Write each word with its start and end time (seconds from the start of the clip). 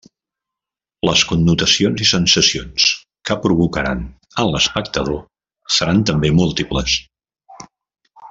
Les 1.07 1.23
connotacions 1.31 2.01
i 2.05 2.07
sensacions 2.11 2.87
que 3.29 3.37
provocaran 3.43 4.01
en 4.45 4.49
l'espectador 4.55 5.21
seran 5.77 6.03
també 6.13 6.33
múltiples. 6.41 6.97